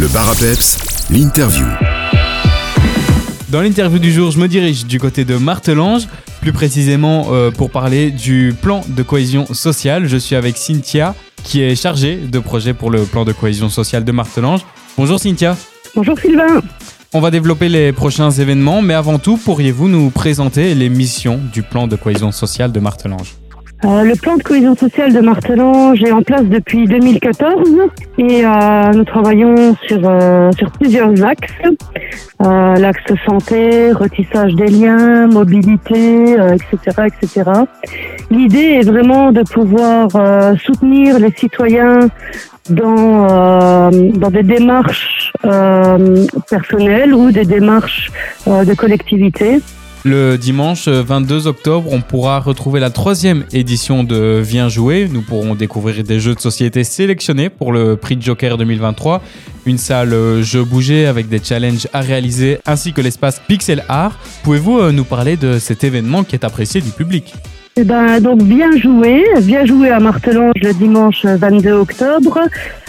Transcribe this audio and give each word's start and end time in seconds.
Le 0.00 0.08
bar 0.08 0.30
à 0.30 0.34
peps, 0.34 0.78
l'interview. 1.10 1.66
Dans 3.50 3.60
l'interview 3.60 3.98
du 3.98 4.10
jour, 4.10 4.30
je 4.30 4.38
me 4.38 4.48
dirige 4.48 4.86
du 4.86 4.98
côté 4.98 5.26
de 5.26 5.36
Martelange, 5.36 6.08
plus 6.40 6.54
précisément 6.54 7.26
euh, 7.32 7.50
pour 7.50 7.70
parler 7.70 8.10
du 8.10 8.54
plan 8.62 8.80
de 8.88 9.02
cohésion 9.02 9.44
sociale. 9.52 10.06
Je 10.06 10.16
suis 10.16 10.36
avec 10.36 10.56
Cynthia, 10.56 11.14
qui 11.44 11.60
est 11.60 11.74
chargée 11.74 12.16
de 12.16 12.38
projet 12.38 12.72
pour 12.72 12.90
le 12.90 13.02
plan 13.02 13.26
de 13.26 13.32
cohésion 13.32 13.68
sociale 13.68 14.02
de 14.02 14.12
Martelange. 14.12 14.62
Bonjour 14.96 15.20
Cynthia. 15.20 15.54
Bonjour 15.94 16.18
Sylvain. 16.18 16.62
On 17.12 17.20
va 17.20 17.30
développer 17.30 17.68
les 17.68 17.92
prochains 17.92 18.30
événements, 18.30 18.80
mais 18.80 18.94
avant 18.94 19.18
tout, 19.18 19.36
pourriez-vous 19.36 19.90
nous 19.90 20.08
présenter 20.08 20.74
les 20.74 20.88
missions 20.88 21.38
du 21.52 21.62
plan 21.62 21.86
de 21.86 21.96
cohésion 21.96 22.32
sociale 22.32 22.72
de 22.72 22.80
Martelange? 22.80 23.34
Euh, 23.82 24.02
le 24.02 24.14
plan 24.14 24.36
de 24.36 24.42
cohésion 24.42 24.76
sociale 24.76 25.14
de 25.14 25.20
Martelange 25.20 26.02
est 26.02 26.12
en 26.12 26.22
place 26.22 26.44
depuis 26.44 26.84
2014 26.84 27.66
et 28.18 28.44
euh, 28.44 28.92
nous 28.92 29.04
travaillons 29.04 29.74
sur, 29.86 30.00
euh, 30.04 30.50
sur 30.52 30.70
plusieurs 30.72 31.24
axes. 31.24 31.50
Euh, 32.42 32.74
L'axe 32.76 33.02
santé, 33.24 33.92
retissage 33.92 34.54
des 34.54 34.66
liens, 34.66 35.28
mobilité, 35.28 36.34
etc. 36.34 37.06
etc. 37.06 37.50
L'idée 38.30 38.80
est 38.80 38.86
vraiment 38.86 39.32
de 39.32 39.42
pouvoir 39.42 40.08
soutenir 40.58 41.18
les 41.18 41.32
citoyens 41.32 42.10
dans, 42.68 43.90
dans 43.90 44.30
des 44.30 44.42
démarches 44.42 45.32
personnelles 46.50 47.14
ou 47.14 47.30
des 47.30 47.44
démarches 47.44 48.10
de 48.46 48.74
collectivité. 48.74 49.60
Le 50.02 50.38
dimanche 50.38 50.88
22 50.88 51.46
octobre, 51.46 51.92
on 51.92 52.00
pourra 52.00 52.40
retrouver 52.40 52.80
la 52.80 52.88
troisième 52.88 53.44
édition 53.52 54.02
de 54.02 54.40
Viens 54.42 54.70
jouer. 54.70 55.06
Nous 55.12 55.20
pourrons 55.20 55.54
découvrir 55.54 56.02
des 56.04 56.20
jeux 56.20 56.34
de 56.34 56.40
société 56.40 56.84
sélectionnés 56.84 57.50
pour 57.50 57.70
le 57.70 57.96
prix 57.96 58.16
Joker 58.18 58.56
2023, 58.56 59.20
une 59.66 59.76
salle 59.76 60.14
euh, 60.14 60.42
jeux 60.42 60.64
bouger 60.64 61.04
avec 61.04 61.28
des 61.28 61.38
challenges 61.38 61.86
à 61.92 62.00
réaliser, 62.00 62.60
ainsi 62.64 62.94
que 62.94 63.02
l'espace 63.02 63.42
Pixel 63.46 63.84
Art. 63.88 64.18
Pouvez-vous 64.42 64.78
euh, 64.78 64.90
nous 64.90 65.04
parler 65.04 65.36
de 65.36 65.58
cet 65.58 65.84
événement 65.84 66.24
qui 66.24 66.34
est 66.34 66.44
apprécié 66.44 66.80
du 66.80 66.90
public? 66.92 67.34
Eh 67.76 67.84
ben, 67.84 68.20
donc 68.20 68.42
bien 68.42 68.70
joué, 68.78 69.24
bien 69.42 69.64
joué 69.64 69.90
à 69.90 70.00
Martelange 70.00 70.54
le 70.62 70.72
dimanche 70.72 71.24
22 71.24 71.72
octobre. 71.72 72.40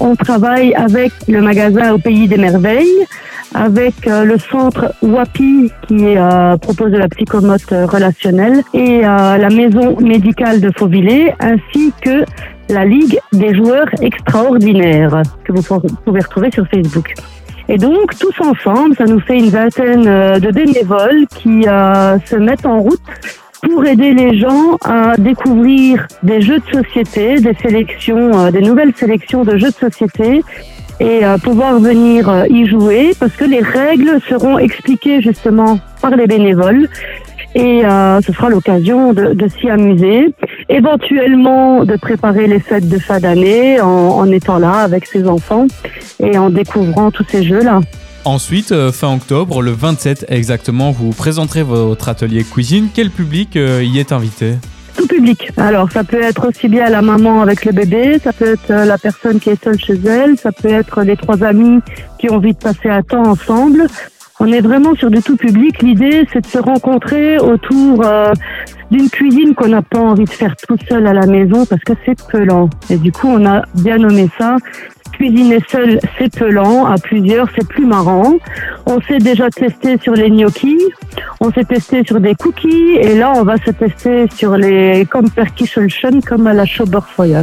On 0.00 0.14
travaille 0.16 0.74
avec 0.74 1.12
le 1.28 1.40
magasin 1.40 1.92
au 1.92 1.98
Pays 1.98 2.28
des 2.28 2.36
Merveilles, 2.36 3.06
avec 3.54 4.06
euh, 4.06 4.24
le 4.24 4.38
centre 4.38 4.92
WAPI 5.02 5.70
qui 5.86 6.16
euh, 6.16 6.56
propose 6.56 6.92
de 6.92 6.98
la 6.98 7.08
psychomote 7.08 7.72
euh, 7.72 7.86
relationnelle 7.86 8.62
et 8.74 9.04
euh, 9.04 9.36
la 9.36 9.48
maison 9.48 9.96
médicale 10.00 10.60
de 10.60 10.70
Fauvillers, 10.76 11.34
ainsi 11.40 11.92
que 12.00 12.24
la 12.68 12.84
Ligue 12.84 13.18
des 13.32 13.54
joueurs 13.54 13.88
extraordinaires 14.00 15.22
que 15.44 15.52
vous 15.52 15.62
pouvez 16.04 16.20
retrouver 16.20 16.50
sur 16.50 16.66
Facebook. 16.68 17.14
Et 17.68 17.78
donc, 17.78 18.16
tous 18.18 18.34
ensemble, 18.40 18.94
ça 18.96 19.04
nous 19.04 19.20
fait 19.20 19.38
une 19.38 19.50
vingtaine 19.50 20.06
euh, 20.06 20.38
de 20.38 20.50
bénévoles 20.50 21.26
qui 21.28 21.62
se 21.62 22.36
mettent 22.36 22.66
en 22.66 22.80
route 22.80 23.00
pour 23.62 23.84
aider 23.84 24.12
les 24.14 24.38
gens 24.38 24.76
à 24.84 25.16
découvrir 25.16 26.06
des 26.22 26.40
jeux 26.40 26.58
de 26.58 26.82
société, 26.82 27.40
des 27.40 27.54
sélections, 27.54 28.50
des 28.50 28.60
nouvelles 28.60 28.92
sélections 28.94 29.44
de 29.44 29.56
jeux 29.56 29.70
de 29.70 29.90
société 29.90 30.42
et 31.00 31.24
euh, 31.24 31.38
pouvoir 31.38 31.78
venir 31.78 32.28
euh, 32.28 32.46
y 32.48 32.66
jouer 32.66 33.12
parce 33.18 33.32
que 33.32 33.44
les 33.44 33.60
règles 33.60 34.18
seront 34.28 34.58
expliquées 34.58 35.20
justement 35.20 35.78
par 36.00 36.16
les 36.16 36.26
bénévoles 36.26 36.88
et 37.54 37.84
euh, 37.84 38.20
ce 38.20 38.32
sera 38.32 38.50
l'occasion 38.50 39.14
de, 39.14 39.32
de 39.32 39.48
s'y 39.48 39.70
amuser, 39.70 40.34
éventuellement 40.68 41.84
de 41.84 41.96
préparer 41.96 42.46
les 42.46 42.60
fêtes 42.60 42.88
de 42.88 42.98
fin 42.98 43.18
d'année 43.18 43.80
en, 43.80 43.88
en 43.88 44.30
étant 44.30 44.58
là 44.58 44.72
avec 44.72 45.06
ses 45.06 45.26
enfants 45.26 45.66
et 46.20 46.36
en 46.36 46.50
découvrant 46.50 47.10
tous 47.10 47.24
ces 47.28 47.42
jeux-là. 47.44 47.80
Ensuite, 48.24 48.72
euh, 48.72 48.90
fin 48.90 49.14
octobre, 49.14 49.62
le 49.62 49.70
27 49.70 50.26
exactement, 50.28 50.90
vous 50.90 51.10
présenterez 51.10 51.62
votre 51.62 52.08
atelier 52.08 52.44
cuisine. 52.44 52.88
Quel 52.92 53.10
public 53.10 53.54
y 53.54 53.98
est 53.98 54.12
invité? 54.12 54.54
Tout 54.96 55.06
public. 55.06 55.50
Alors, 55.56 55.90
ça 55.90 56.04
peut 56.04 56.22
être 56.22 56.48
aussi 56.48 56.68
bien 56.68 56.88
la 56.88 57.02
maman 57.02 57.42
avec 57.42 57.64
le 57.64 57.72
bébé, 57.72 58.18
ça 58.18 58.32
peut 58.32 58.52
être 58.52 58.70
euh, 58.70 58.84
la 58.84 58.96
personne 58.96 59.38
qui 59.38 59.50
est 59.50 59.62
seule 59.62 59.78
chez 59.78 59.98
elle, 60.06 60.38
ça 60.38 60.52
peut 60.52 60.68
être 60.68 61.02
les 61.02 61.16
trois 61.16 61.42
amis 61.44 61.80
qui 62.18 62.30
ont 62.30 62.36
envie 62.36 62.54
de 62.54 62.58
passer 62.58 62.88
un 62.88 63.02
temps 63.02 63.22
ensemble. 63.22 63.86
On 64.38 64.52
est 64.52 64.60
vraiment 64.60 64.94
sur 64.94 65.10
du 65.10 65.22
tout 65.22 65.36
public. 65.36 65.82
L'idée, 65.82 66.26
c'est 66.30 66.42
de 66.42 66.46
se 66.46 66.58
rencontrer 66.58 67.38
autour 67.38 68.04
euh, 68.04 68.32
d'une 68.90 69.08
cuisine 69.08 69.54
qu'on 69.54 69.68
n'a 69.68 69.80
pas 69.82 69.98
envie 69.98 70.24
de 70.24 70.30
faire 70.30 70.54
tout 70.68 70.76
seul 70.88 71.06
à 71.06 71.14
la 71.14 71.26
maison 71.26 71.64
parce 71.64 71.82
que 71.82 71.94
c'est 72.04 72.22
pelant. 72.26 72.68
Et 72.90 72.96
du 72.96 73.12
coup, 73.12 73.28
on 73.28 73.46
a 73.46 73.62
bien 73.74 73.96
nommé 73.96 74.28
ça. 74.38 74.56
Cuisiner 75.12 75.60
seul, 75.68 76.00
c'est 76.18 76.34
pelant. 76.38 76.84
À 76.84 76.96
plusieurs, 76.98 77.48
c'est 77.56 77.66
plus 77.66 77.86
marrant. 77.86 78.34
On 78.84 79.00
s'est 79.00 79.18
déjà 79.18 79.48
testé 79.48 79.96
sur 80.02 80.12
les 80.12 80.30
gnocchis. 80.30 80.82
On 81.40 81.52
s'est 81.52 81.64
testé 81.64 82.02
sur 82.04 82.20
des 82.20 82.34
cookies. 82.34 82.96
Et 83.00 83.14
là, 83.14 83.32
on 83.36 83.42
va 83.42 83.56
se 83.58 83.70
tester 83.70 84.26
sur 84.34 84.56
les 84.56 85.06
percussion 85.34 85.86
comme 86.26 86.46
à 86.46 86.54
la 86.54 86.64
Schoberfeuer. 86.64 87.42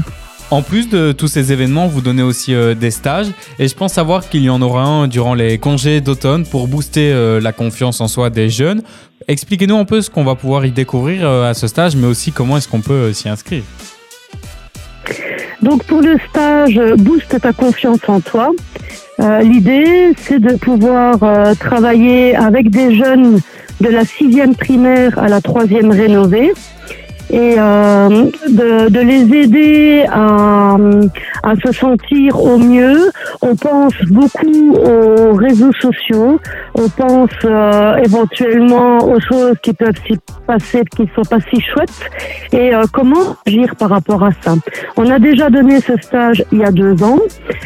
En 0.52 0.62
plus 0.62 0.90
de 0.90 1.12
tous 1.12 1.28
ces 1.28 1.52
événements, 1.52 1.88
vous 1.88 2.02
donnez 2.02 2.22
aussi 2.22 2.54
euh, 2.54 2.76
des 2.76 2.92
stages 2.92 3.28
et 3.58 3.68
je 3.68 3.76
pense 3.76 3.94
savoir 3.94 4.30
qu'il 4.30 4.44
y 4.44 4.52
en 4.52 4.62
aura 4.62 4.84
un 4.84 5.08
durant 5.08 5.34
les 5.34 5.58
congés 5.58 6.00
d'automne 6.00 6.46
pour 6.46 6.68
booster 6.68 7.12
euh, 7.12 7.40
la 7.40 7.52
confiance 7.54 8.02
en 8.02 8.08
soi 8.08 8.30
des 8.30 8.50
jeunes. 8.50 8.84
Expliquez-nous 9.28 9.78
un 9.78 9.86
peu 9.86 10.02
ce 10.02 10.12
qu'on 10.12 10.24
va 10.24 10.36
pouvoir 10.36 10.66
y 10.66 10.72
découvrir 10.72 11.28
euh, 11.28 11.50
à 11.50 11.56
ce 11.56 11.68
stage, 11.68 11.96
mais 11.96 12.06
aussi 12.06 12.32
comment 12.32 12.58
est-ce 12.58 12.68
qu'on 12.68 12.82
peut 12.82 13.14
s'y 13.14 13.30
inscrire. 13.30 13.64
Donc 15.64 15.86
pour 15.86 16.02
le 16.02 16.18
stage 16.30 16.80
Booste 16.98 17.40
ta 17.42 17.54
confiance 17.54 18.02
en 18.08 18.20
toi, 18.20 18.52
l'idée 19.42 20.14
c'est 20.18 20.40
de 20.40 20.56
pouvoir 20.56 21.18
travailler 21.58 22.36
avec 22.36 22.70
des 22.70 22.96
jeunes 22.96 23.40
de 23.82 23.90
la 23.90 24.06
sixième 24.06 24.56
primaire 24.56 25.18
à 25.18 25.28
la 25.28 25.42
troisième 25.42 25.92
rénovée 25.92 26.52
et 27.30 27.56
euh, 27.58 28.30
de, 28.48 28.90
de 28.90 29.00
les 29.00 29.24
aider 29.36 30.06
à, 30.12 30.76
à 31.42 31.56
se 31.66 31.72
sentir 31.72 32.40
au 32.40 32.58
mieux. 32.60 33.10
On 33.42 33.56
pense 33.56 33.94
beaucoup 34.10 34.76
aux 34.76 35.34
réseaux 35.34 35.74
sociaux, 35.74 36.40
on 36.76 36.90
pense 36.90 37.32
euh, 37.46 37.96
éventuellement 37.98 38.98
aux 39.00 39.20
choses 39.20 39.56
qui 39.64 39.74
peuvent 39.74 39.98
s'y 40.06 40.20
passer, 40.46 40.84
qui 40.96 41.04
ne 41.04 41.08
sont 41.16 41.28
pas 41.28 41.40
si 41.50 41.60
chouettes, 41.60 41.90
et 42.52 42.76
euh, 42.76 42.84
comment 42.92 43.36
agir 43.48 43.76
par 43.78 43.90
rapport 43.90 44.24
à 44.24 44.32
ça? 44.42 44.54
On 44.98 45.10
a 45.10 45.18
déjà 45.18 45.50
donné 45.50 45.80
ce 45.80 45.94
stage 46.02 46.44
il 46.52 46.60
y 46.60 46.64
a 46.64 46.72
deux 46.72 47.02
ans, 47.04 47.20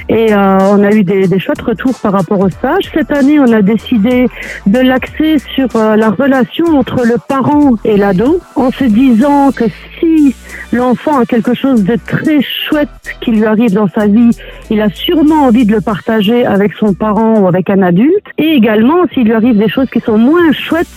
et 0.10 0.34
euh, 0.34 0.58
on 0.72 0.84
a 0.84 0.92
eu 0.92 1.04
des, 1.04 1.28
des 1.28 1.40
chouettes 1.40 1.62
retours 1.62 1.98
par 2.00 2.14
rapport 2.14 2.40
au 2.40 2.50
stage. 2.50 2.90
Cette 2.94 3.12
année, 3.12 3.40
on 3.40 3.52
a 3.52 3.62
décidé 3.62 4.28
de 4.66 4.80
l'axer 4.80 5.40
sur 5.40 5.76
euh, 5.76 5.96
la 5.96 6.10
relation 6.10 6.66
entre 6.78 7.06
le 7.06 7.16
parent 7.18 7.76
et 7.84 7.98
l'ado, 7.98 8.40
en 8.56 8.72
se 8.72 8.86
disant 8.86 9.52
que 9.52 9.66
si 10.00 10.36
l'enfant 10.72 11.20
a 11.20 11.26
quelque 11.26 11.54
chose 11.54 11.84
de 11.84 11.96
très 11.96 12.42
chouette 12.42 12.90
qui 13.22 13.32
lui 13.32 13.46
arrive 13.46 13.74
dans 13.74 13.88
sa 13.88 14.08
vie, 14.08 14.32
il 14.70 14.82
a 14.82 14.90
sûrement 14.90 15.46
envie 15.46 15.66
de 15.66 15.74
le 15.74 15.82
partager 15.82 16.46
avec 16.46 16.74
son 16.74 16.94
parent 16.94 17.40
ou 17.40 17.48
avec 17.48 17.70
un 17.70 17.82
adulte. 17.82 18.26
Et 18.38 18.54
également, 18.54 19.08
s'il 19.14 19.26
lui 19.26 19.34
arrive 19.34 19.58
des 19.58 19.70
choses 19.70 19.90
qui 19.90 20.00
sont 20.00 20.18
moins 20.18 20.52
chouettes, 20.52 20.88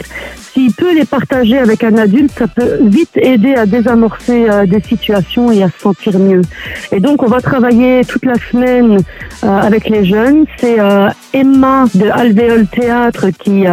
s'il 0.53 0.72
peut 0.75 0.94
les 0.94 1.04
partager 1.04 1.58
avec 1.58 1.84
un 1.84 1.97
adulte, 1.97 2.32
ça 2.36 2.48
peut 2.48 2.78
vite 2.82 3.16
aider 3.16 3.54
à 3.54 3.66
désamorcer 3.66 4.50
euh, 4.50 4.66
des 4.66 4.81
situations 4.81 5.53
et 5.53 5.62
à 5.62 5.69
se 5.70 5.78
sentir 5.78 6.19
mieux. 6.19 6.42
Et 6.91 6.98
donc, 6.98 7.22
on 7.22 7.28
va 7.28 7.41
travailler 7.41 8.04
toute 8.04 8.25
la 8.25 8.34
semaine 8.34 8.98
euh, 9.44 9.47
avec 9.47 9.88
les 9.88 10.04
jeunes. 10.04 10.47
C'est 10.58 10.81
euh, 10.81 11.08
Emma 11.32 11.84
de 11.94 12.10
Alvéole 12.10 12.66
Théâtre 12.66 13.28
qui, 13.31 13.64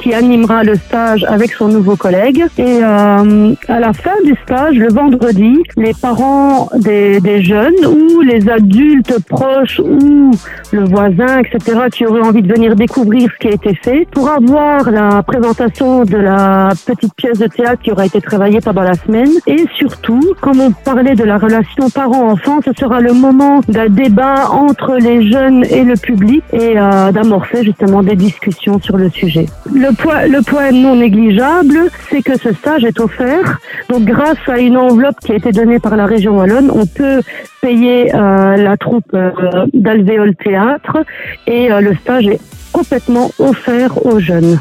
qui 0.00 0.14
animera 0.14 0.62
le 0.62 0.74
stage 0.74 1.24
avec 1.24 1.52
son 1.52 1.68
nouveau 1.68 1.96
collègue. 1.96 2.44
Et 2.58 2.82
à 2.82 3.80
la 3.80 3.92
fin 3.92 4.16
du 4.24 4.34
stage, 4.44 4.76
le 4.76 4.88
vendredi, 4.92 5.29
les 5.32 5.94
parents 5.94 6.68
des, 6.76 7.20
des 7.20 7.42
jeunes 7.42 7.84
ou 7.86 8.20
les 8.20 8.48
adultes 8.48 9.22
proches 9.28 9.80
ou 9.80 10.30
le 10.72 10.84
voisin, 10.84 11.40
etc., 11.40 11.80
qui 11.92 12.06
auraient 12.06 12.20
envie 12.20 12.42
de 12.42 12.52
venir 12.52 12.76
découvrir 12.76 13.28
ce 13.32 13.38
qui 13.38 13.48
a 13.48 13.52
été 13.52 13.74
fait, 13.74 14.06
pour 14.10 14.28
avoir 14.30 14.90
la 14.90 15.22
présentation 15.22 16.04
de 16.04 16.16
la 16.16 16.70
petite 16.86 17.14
pièce 17.14 17.38
de 17.38 17.46
théâtre 17.46 17.82
qui 17.82 17.92
aura 17.92 18.06
été 18.06 18.20
travaillée 18.20 18.60
pendant 18.60 18.82
la 18.82 18.94
semaine. 18.94 19.30
Et 19.46 19.64
surtout, 19.76 20.22
comme 20.40 20.60
on 20.60 20.72
parlait 20.72 21.14
de 21.14 21.24
la 21.24 21.38
relation 21.38 21.90
parent-enfant, 21.90 22.60
ce 22.64 22.72
sera 22.78 23.00
le 23.00 23.12
moment 23.12 23.60
d'un 23.68 23.88
débat 23.88 24.50
entre 24.50 24.96
les 24.96 25.30
jeunes 25.30 25.64
et 25.64 25.84
le 25.84 25.94
public 25.94 26.42
et 26.52 26.78
euh, 26.78 27.12
d'amorcer 27.12 27.64
justement 27.64 28.02
des 28.02 28.16
discussions 28.16 28.80
sur 28.80 28.96
le 28.96 29.10
sujet. 29.10 29.46
Le 29.72 29.94
point, 29.94 30.26
le 30.26 30.42
point 30.42 30.70
non 30.70 30.96
négligeable, 30.96 31.90
c'est 32.08 32.22
que 32.22 32.38
ce 32.38 32.52
stage 32.52 32.84
est 32.84 33.00
offert. 33.00 33.58
Donc 33.88 34.04
grâce 34.04 34.38
à 34.46 34.58
une 34.58 34.76
enveloppe 34.76 35.19
qui 35.24 35.32
a 35.32 35.36
été 35.36 35.52
donnée 35.52 35.78
par 35.78 35.96
la 35.96 36.06
région 36.06 36.38
Wallonne, 36.38 36.70
on 36.70 36.86
peut 36.86 37.22
payer 37.60 38.14
euh, 38.14 38.56
la 38.56 38.76
troupe 38.76 39.12
euh, 39.14 39.30
d'Alvéole 39.72 40.34
Théâtre 40.36 40.98
et 41.46 41.70
euh, 41.70 41.80
le 41.80 41.94
stage 41.94 42.26
est 42.26 42.40
complètement 42.72 43.30
offert 43.38 44.04
aux 44.06 44.20
jeunes. 44.20 44.60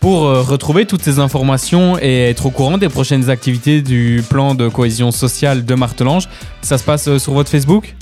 Pour 0.00 0.26
euh, 0.26 0.42
retrouver 0.42 0.86
toutes 0.86 1.02
ces 1.02 1.18
informations 1.18 1.98
et 1.98 2.30
être 2.30 2.46
au 2.46 2.50
courant 2.50 2.78
des 2.78 2.88
prochaines 2.88 3.30
activités 3.30 3.80
du 3.80 4.22
plan 4.28 4.54
de 4.54 4.68
cohésion 4.68 5.10
sociale 5.10 5.64
de 5.64 5.74
Martelange, 5.74 6.28
ça 6.62 6.78
se 6.78 6.84
passe 6.84 7.16
sur 7.16 7.32
votre 7.32 7.50
Facebook? 7.50 7.94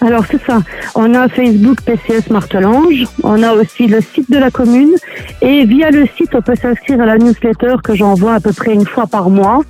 Alors 0.00 0.24
c'est 0.30 0.42
ça. 0.44 0.58
On 0.94 1.14
a 1.14 1.28
Facebook 1.28 1.82
PCS 1.82 2.30
Martelange. 2.30 3.04
On 3.22 3.42
a 3.42 3.52
aussi 3.52 3.86
le 3.86 4.00
site 4.00 4.30
de 4.30 4.38
la 4.38 4.50
commune. 4.50 4.94
Et 5.42 5.64
via 5.66 5.90
le 5.90 6.06
site, 6.16 6.34
on 6.34 6.40
peut 6.40 6.54
s'inscrire 6.54 7.00
à 7.00 7.06
la 7.06 7.18
newsletter 7.18 7.76
que 7.84 7.94
j'envoie 7.94 8.34
à 8.34 8.40
peu 8.40 8.52
près 8.52 8.72
une 8.72 8.86
fois 8.86 9.06
par 9.06 9.28
mois 9.28 9.60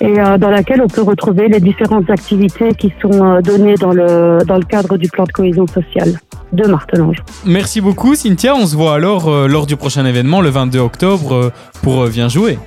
et 0.00 0.18
euh, 0.18 0.38
dans 0.38 0.50
laquelle 0.50 0.82
on 0.82 0.88
peut 0.88 1.02
retrouver 1.02 1.48
les 1.48 1.60
différentes 1.60 2.10
activités 2.10 2.74
qui 2.74 2.92
sont 3.00 3.24
euh, 3.24 3.40
données 3.40 3.76
dans 3.76 3.92
le, 3.92 4.38
dans 4.46 4.56
le 4.56 4.64
cadre 4.64 4.96
du 4.96 5.08
plan 5.08 5.24
de 5.24 5.32
cohésion 5.32 5.66
sociale 5.66 6.18
de 6.52 6.66
Martelange. 6.66 7.22
Merci 7.44 7.80
beaucoup 7.80 8.14
Cynthia. 8.14 8.54
On 8.56 8.66
se 8.66 8.76
voit 8.76 8.94
alors 8.94 9.28
euh, 9.28 9.46
lors 9.46 9.66
du 9.66 9.76
prochain 9.76 10.04
événement 10.04 10.40
le 10.40 10.50
22 10.50 10.78
octobre 10.80 11.52
pour 11.82 12.06
Viens 12.06 12.28
jouer. 12.28 12.58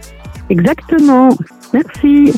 Exactement. 0.49 1.29
Merci. 1.73 2.33